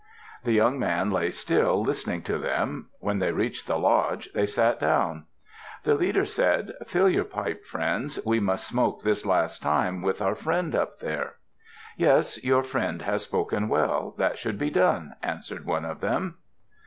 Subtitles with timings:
[0.43, 2.89] The young man lay still, listening to them.
[2.97, 5.27] When they reached the lodge, they sat down.
[5.83, 8.19] The leader said, "Fill your pipe, friends.
[8.25, 11.35] We must smoke this last time with our friend up there."
[11.97, 14.15] "Yes, your friend has spoken well.
[14.17, 16.39] That should be done," answered one of them.